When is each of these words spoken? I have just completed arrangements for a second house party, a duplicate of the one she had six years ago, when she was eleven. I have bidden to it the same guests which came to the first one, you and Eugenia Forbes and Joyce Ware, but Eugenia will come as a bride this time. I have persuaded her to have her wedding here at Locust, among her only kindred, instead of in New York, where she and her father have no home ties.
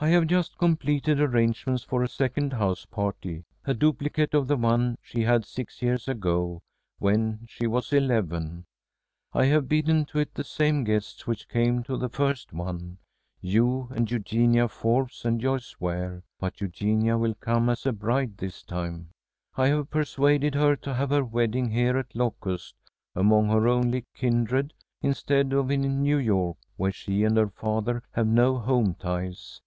I 0.00 0.08
have 0.08 0.26
just 0.26 0.58
completed 0.58 1.20
arrangements 1.20 1.84
for 1.84 2.02
a 2.02 2.08
second 2.08 2.54
house 2.54 2.84
party, 2.84 3.44
a 3.64 3.72
duplicate 3.72 4.34
of 4.34 4.48
the 4.48 4.56
one 4.56 4.98
she 5.00 5.20
had 5.20 5.44
six 5.44 5.80
years 5.80 6.08
ago, 6.08 6.64
when 6.98 7.46
she 7.46 7.68
was 7.68 7.92
eleven. 7.92 8.64
I 9.32 9.44
have 9.44 9.68
bidden 9.68 10.04
to 10.06 10.18
it 10.18 10.34
the 10.34 10.42
same 10.42 10.82
guests 10.82 11.28
which 11.28 11.48
came 11.48 11.84
to 11.84 11.96
the 11.96 12.08
first 12.08 12.52
one, 12.52 12.98
you 13.40 13.90
and 13.94 14.10
Eugenia 14.10 14.66
Forbes 14.66 15.24
and 15.24 15.40
Joyce 15.40 15.76
Ware, 15.80 16.24
but 16.40 16.60
Eugenia 16.60 17.16
will 17.16 17.36
come 17.36 17.68
as 17.68 17.86
a 17.86 17.92
bride 17.92 18.38
this 18.38 18.64
time. 18.64 19.10
I 19.56 19.68
have 19.68 19.88
persuaded 19.88 20.56
her 20.56 20.74
to 20.74 20.94
have 20.94 21.10
her 21.10 21.22
wedding 21.24 21.70
here 21.70 21.96
at 21.96 22.16
Locust, 22.16 22.74
among 23.14 23.46
her 23.50 23.68
only 23.68 24.06
kindred, 24.16 24.72
instead 25.00 25.52
of 25.52 25.70
in 25.70 26.02
New 26.02 26.18
York, 26.18 26.56
where 26.76 26.90
she 26.90 27.22
and 27.22 27.36
her 27.36 27.50
father 27.50 28.02
have 28.10 28.26
no 28.26 28.58
home 28.58 28.96
ties. 28.96 29.60